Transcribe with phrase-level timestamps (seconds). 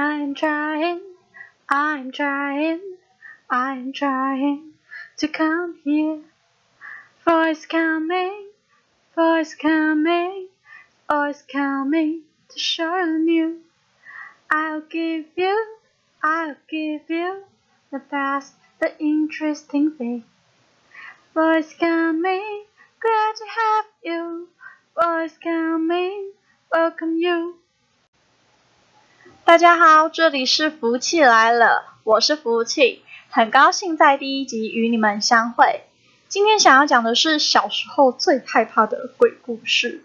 [0.00, 1.00] I'm trying,
[1.68, 2.80] I'm trying,
[3.50, 4.74] I'm trying
[5.16, 6.20] to come here.
[7.28, 8.46] Voice coming,
[9.16, 10.46] voice coming,
[11.10, 13.58] voice coming to show you.
[14.48, 15.66] I'll give you,
[16.22, 17.42] I'll give you
[17.90, 20.22] the best, the interesting thing.
[21.34, 22.64] Voice coming,
[23.02, 24.48] glad to have you.
[24.94, 26.30] Voice coming,
[26.72, 27.56] welcome you.
[29.48, 35.84] 大家好，这里是福气来了，我是福气，很高兴在第一集与你们相会。
[36.28, 40.04] 今天想要讲的是小时候最害怕的鬼故事。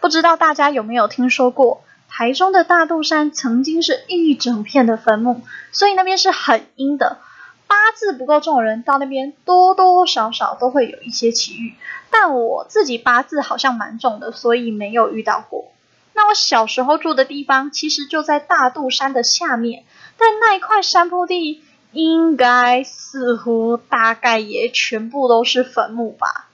[0.00, 5.40] 不知道大家有没有听说过，台中的大肚山曾经是一整片的坟墓，
[5.72, 7.18] 所以那边是很阴的。
[7.66, 11.74] 八字不够重的人到那边多多少少都会有一些奇遇，
[12.08, 15.72] 但我自己八字好像蛮重的，所以没有遇到过。
[16.14, 19.84] 那我小时候住的地方其实就在大肚山的下面，
[20.16, 26.48] 但那一块山坡地应该似乎大概也全部都是坟墓吧。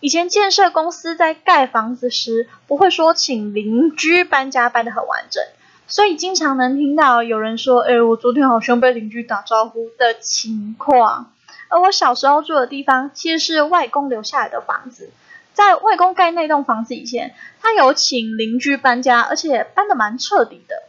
[0.00, 5.42] 以前建设公司在盖房子时，不会说请邻居搬家搬得很完整，
[5.86, 11.32] 所以经常能听到有人说：“哎，我昨天好像被邻居打招呼”的情况。
[11.68, 15.10] 而我小时候住的地方其实是外公留下来的房子。
[15.54, 20.82] 在外公盖那栋房子以前，他有请邻居搬家，而且搬得蛮彻底的。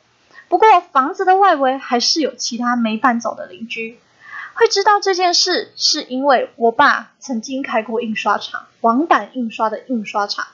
[0.49, 3.97] 不过房子的外围还是有其他没搬走的邻居。
[4.55, 10.47] 会知道这件事，是因为我爸曾经开过印刷厂，网版印刷的印刷厂。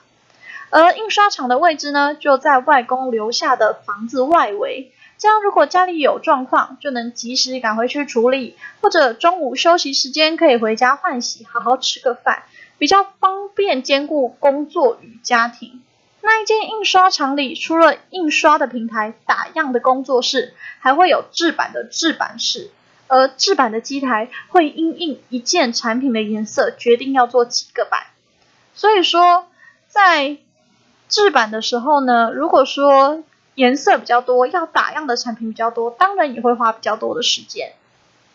[0.70, 4.92] 而印刷厂的位置呢，就在外公留下的房子外围。
[5.18, 12.42] 这样如果家里有状况，就能及时赶回去处理，或者中午休息时间可以回家换洗，好好吃个饭。
[12.78, 15.82] 比较方便兼顾工作与家庭。
[16.20, 22.70] 那一间印刷厂里，除了印刷的平台、打样的工作室，还会有制版的制版室。
[23.08, 28.06] 而制版的机台会因应一件产品的颜色，决定要做几个版。
[28.74, 29.46] 所以说，
[29.86, 30.38] 在
[31.10, 33.22] 制版的时候呢，如果说
[33.54, 37.74] 颜色比较多，要打样的产品比较多，当然也会花比较多的时间。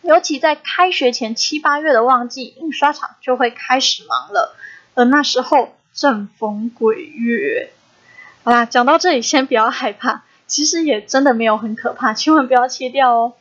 [0.02, 4.54] 尤其在开学前七八月的旺季，印刷厂就会开始忙了。
[4.94, 7.70] 而那时候正逢鬼月，
[8.42, 13.32] 好啦，讲到这里先不要害怕，其实也真的没有很可怕，千万不要切掉哦。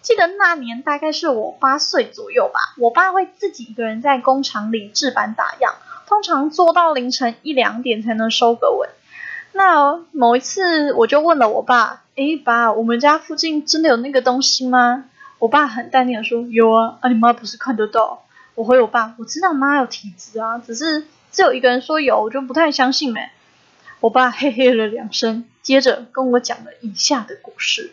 [0.00, 5.74] 记得那年大概是我八岁左右吧，我爸会自己一个人在工厂里制版打样，
[6.06, 8.88] 通常做到凌晨一两点才能收个尾。
[9.52, 15.06] 那某一次我就问了我爸：“诶，爸，我们家附近真的有那个东西吗？”
[15.38, 18.24] 我爸很淡定的说：“有啊，啊你妈不是看得到？”
[18.54, 23.32] 我回我爸：“我知道妈有体质啊，只是只有一个人说有，我就不太相信呗。”
[24.00, 27.92] 我爸嘿嘿了两声，接着跟我讲了以下的故事。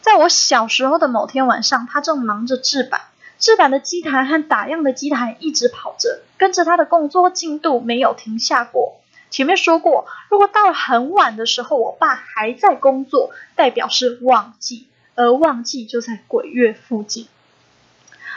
[0.00, 3.02] 在我小时候的某天晚上，他正忙着制版，
[3.38, 8.96] 制版的机台和打样的机台一直跑着，跟着他的工作进度没有停下过。
[9.30, 14.88] 前面说过，如果到了很晚的时候，我爸还在工作，代表是旺季。
[15.14, 17.28] 而旺季就在鬼月附近。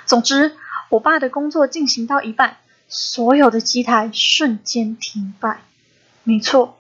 [0.06, 0.56] 总之，
[0.90, 5.62] 我爸的工作进行到一半，所有的机台瞬间停摆。
[6.24, 6.78] 没错，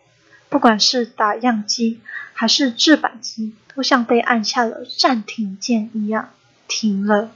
[0.49, 2.01] 不管是打样机
[2.33, 6.29] 还是制版机，都像被按下了暂停键一样
[6.67, 7.31] 停了。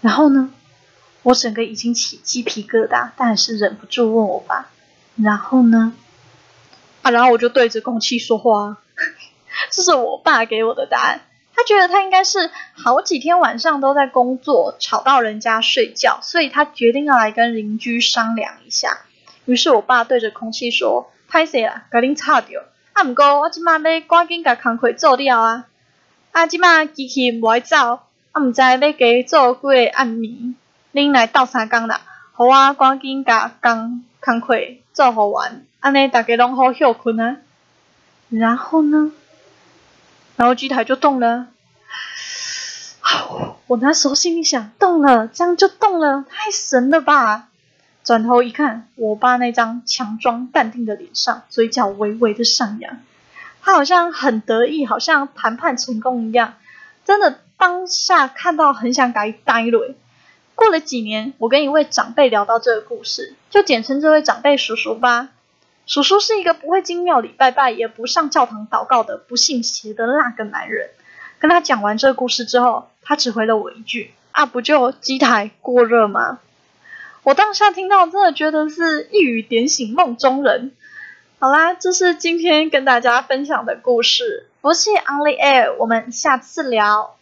[0.00, 0.50] 然后呢，
[1.22, 4.70] 我整个已经起鸡皮疙瘩，但还是忍不住问我爸
[5.16, 5.92] ：“然后呢？”
[7.02, 8.78] 啊，然后我就对着空气说话。
[9.70, 11.20] 这是我爸给我的答案。
[11.54, 18.98] 他觉得他应该是好几天晚上都在工作，吵到人家睡觉，所以他决定要来跟邻居商量一下。
[19.44, 22.64] 于是我爸对着空气说：“歹势啦，甲恁吵着。
[22.92, 25.66] 啊，毋过我即马要赶紧甲工课做了啊。
[26.30, 30.54] 啊，即马机器无爱走，啊，毋知要加做几个暗暝。
[30.92, 32.02] 恁来斗三工啦，
[32.34, 34.54] 互我赶紧甲工工课
[34.92, 37.38] 做好完，安尼大家拢好休困啊。
[38.28, 39.10] 然后呢？”
[40.38, 41.48] 然后机台就动了，
[43.66, 47.48] 我那时候心里想，动了，这样就动了，太神了吧！
[48.04, 52.98] 转头一看，我爸那张强装淡定的脸上，嘴角微微的上扬，
[53.62, 56.54] 他好像很得意，好像谈判成功一样。
[57.04, 59.96] 真的，当下看到很想改呆了。
[60.54, 65.30] 过了几年，我跟一位长辈聊到这个故事，就简称这位长辈叔叔吧。
[65.88, 70.90] 叔叔是一个不会进庙里拜拜，也不上教堂祷告的不信邪的那个男人。
[71.38, 76.40] 跟他讲完这个故事之后，他只回了我一句：“啊，不就机台过热吗？”
[77.24, 80.72] 我当下听到，真的觉得是一语点醒梦中人。
[81.38, 84.46] 好啦，这是今天跟大家分享的故事。
[84.60, 87.17] 佛系 Only Air，我们下次聊。